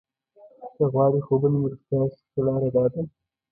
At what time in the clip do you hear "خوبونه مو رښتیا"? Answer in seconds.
1.27-2.01